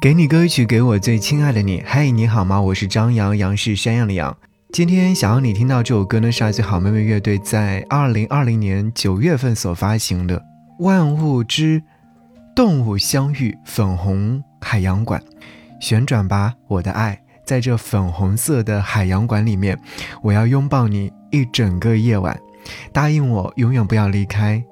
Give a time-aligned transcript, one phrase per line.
[0.00, 1.82] 给你歌曲，给我最亲爱的你。
[1.84, 2.60] 嗨，你好吗？
[2.60, 4.36] 我是张扬，杨是山羊的羊。
[4.70, 10.38] 今天想要你听到这首歌呢，是来自好妹妹乐队在二零二零年九月份所发行的
[10.78, 11.82] 《万物之
[12.54, 15.20] 动物相遇粉红海洋馆》。
[15.80, 19.76] 旋转吧，我的爱，在这粉红色的海洋馆里面，
[20.22, 22.38] 我要拥抱你一整个夜晚。
[22.92, 24.62] 答应我，永远不要离开，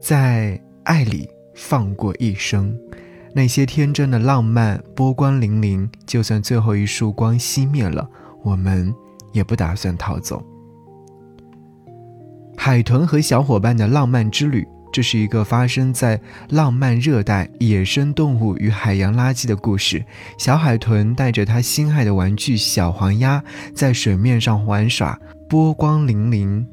[0.00, 2.76] 在爱里放过一生。
[3.34, 8.08] 那些天真的浪漫，波光粼粼，就算最后一束光熄灭了，
[8.42, 8.94] 我们
[9.32, 10.44] 也不打算逃走。
[12.56, 20.04] 海豚和小伙伴的浪漫之旅，这是一个发生在浪漫热带野生动物与海洋垃圾的故事。
[20.38, 23.42] 小海豚带着他心爱的玩具小黄鸭，
[23.74, 25.18] 在水面上玩耍，
[25.48, 26.64] 波光粼粼，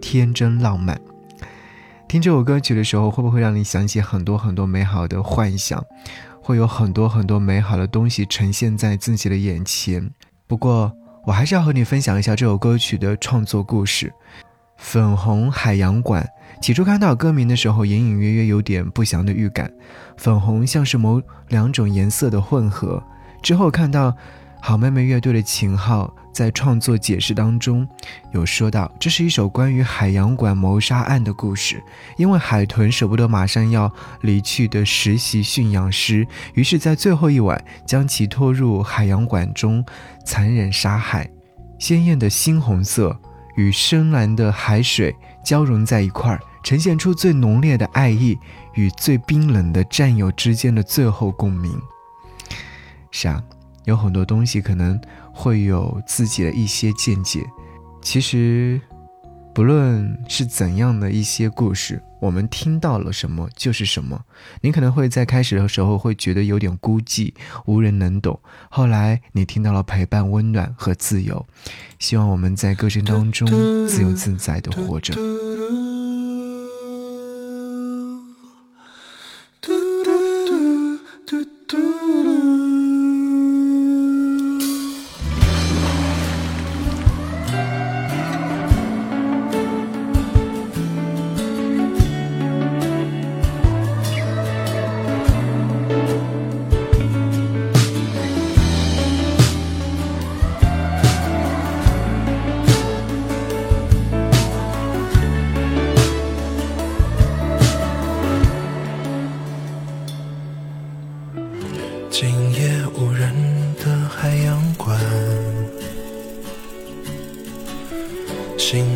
[0.00, 1.00] 天真浪漫。
[2.12, 5.82] 听这首歌曲的时候，会不会让你想起很多很多美好的幻想？
[6.42, 10.10] 会有很多很多美好的东西呈现在自己的眼前。
[10.46, 10.92] 不过，
[11.24, 14.12] 我还是要和你分享一下这首歌曲的创作故事。
[14.76, 16.28] 粉红海洋馆，
[16.60, 19.72] 起初看到歌名的时候，隐隐约约有点不祥的预感。
[20.18, 21.18] 粉红像是某
[21.48, 23.02] 两种颜色的混合。
[23.40, 24.14] 之后看到
[24.64, 26.14] 好妹妹乐队的秦昊。
[26.32, 27.86] 在创作解释当中，
[28.32, 31.82] 有说到这是一首关于海洋馆谋杀案的故事。
[32.16, 39.84] 因为海豚舍不得马上要离去的实习驯养师，于是，在最后一晚将其拖入海洋馆中，
[40.24, 41.28] 残忍杀害。
[41.78, 43.14] 鲜艳的猩红色
[43.56, 48.38] 与深蓝的海水交融在一块儿，呈现出最浓烈的爱意
[48.74, 51.78] 与最冰冷的战友之间的最后共鸣。
[53.10, 53.42] 是啊，
[53.84, 55.00] 有很多东西可能。
[55.34, 57.42] 会有自己的一些见解。
[58.02, 58.78] 其实，
[59.54, 64.20] 不论是怎样的一些故事，我们听到了什么就是什么。
[64.60, 67.32] 你可能会在开始的时候会觉得有点孤寂，
[67.64, 68.38] 无人能懂。
[68.68, 71.46] 后来你听到了陪伴、温暖和自由。
[71.98, 73.48] 希望我们在歌声当中
[73.88, 75.14] 自由自在的活着。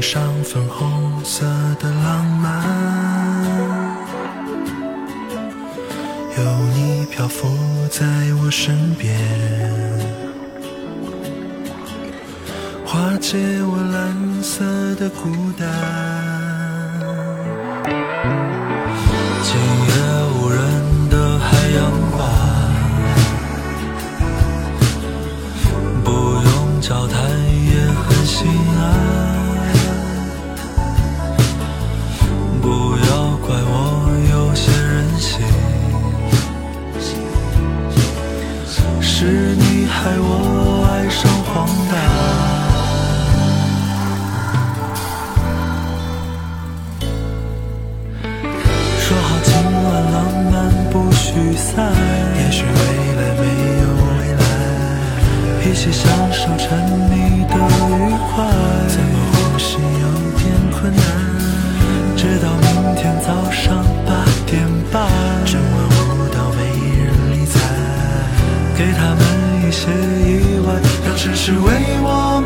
[0.09, 1.45] 上粉红色
[1.81, 2.63] 的浪漫，
[6.39, 6.45] 有
[6.77, 7.49] 你漂浮
[7.91, 8.07] 在
[8.41, 9.19] 我身边，
[12.85, 14.65] 化解我蓝色
[14.95, 15.29] 的孤
[15.59, 16.26] 单。
[51.79, 52.79] 也许未
[53.17, 53.43] 来没
[53.83, 54.09] 有未
[54.41, 54.43] 来，
[55.65, 56.65] 一起享受沉
[57.11, 57.13] 迷
[57.45, 57.93] 的愉
[58.33, 58.35] 快。
[58.89, 60.05] 怎么呼吸有
[60.39, 61.03] 点困难？
[62.17, 62.67] 直到明
[62.97, 64.11] 天早上八
[64.47, 64.95] 点半，
[65.45, 66.59] 整晚舞蹈没
[67.05, 67.55] 人理睬，
[68.77, 69.21] 给他们
[69.69, 69.83] 一些
[70.25, 70.31] 意
[70.67, 70.69] 外，
[71.05, 71.67] 让城市为
[72.01, 72.46] 我们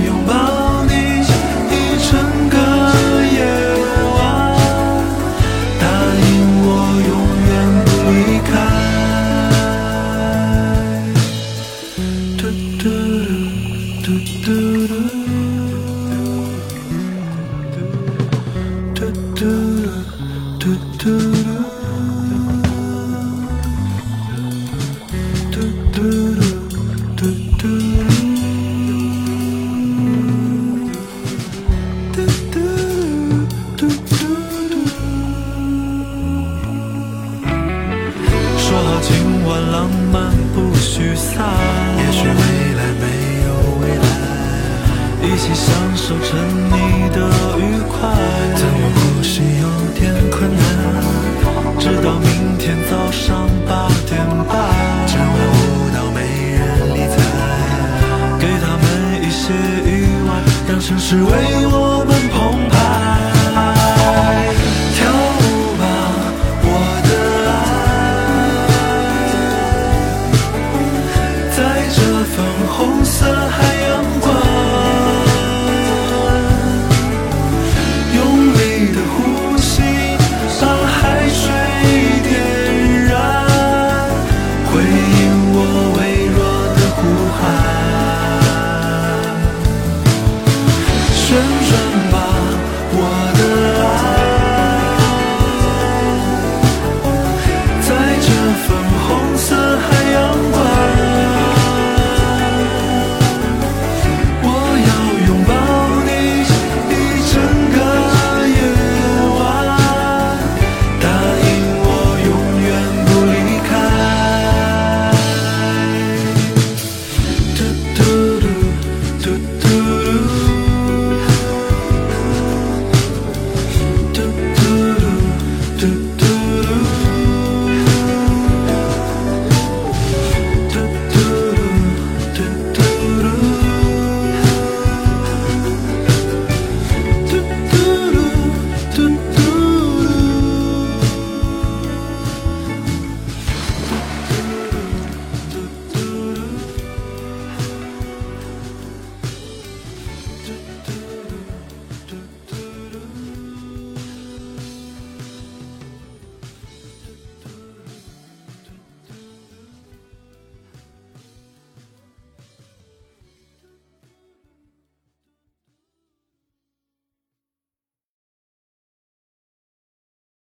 [0.00, 0.30] 拥抱
[0.84, 0.92] 你
[1.70, 1.72] 一
[2.10, 2.12] 整
[2.50, 2.56] 个
[3.36, 3.38] 夜
[4.16, 4.18] 晚，
[5.80, 5.82] 答
[6.20, 6.26] 应
[6.64, 6.66] 我
[7.08, 7.10] 永
[7.48, 7.50] 远
[7.86, 8.18] 不离
[8.48, 8.50] 开。
[12.36, 12.40] 嘟
[12.78, 12.82] 嘟
[14.04, 14.06] 嘟
[14.44, 14.46] 嘟
[18.94, 19.00] 嘟嘟
[20.58, 20.72] 嘟
[25.92, 25.96] 嘟嘟
[27.16, 27.20] 嘟
[27.58, 28.27] 嘟。
[45.54, 46.38] 享受沉
[46.70, 46.72] 溺
[47.10, 47.16] 的
[47.58, 47.96] 愉快，
[48.54, 49.66] 但我呼吸有
[49.98, 50.00] 点
[50.30, 50.60] 困难。
[51.78, 52.28] 直到明
[52.58, 54.50] 天早上八点半，
[55.06, 56.18] 今晚舞蹈没
[56.54, 56.60] 人
[56.94, 57.16] 理睬。
[58.38, 58.84] 给他们
[59.22, 59.52] 一些
[59.84, 59.88] 意
[60.26, 60.30] 外，
[60.68, 61.26] 让城市为
[61.66, 62.74] 我们澎湃。
[64.94, 64.98] 跳
[65.40, 65.42] 舞
[65.78, 65.82] 吧，
[66.62, 66.66] 我
[67.08, 67.10] 的
[67.48, 67.56] 爱，
[71.56, 71.58] 在
[71.94, 71.96] 这
[72.34, 72.36] 份
[72.76, 72.97] 红。